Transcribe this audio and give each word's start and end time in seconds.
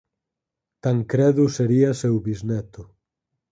Tancredo 0.83 1.45
sería 1.57 1.91
seu 2.01 2.15
bisneto. 2.27 2.81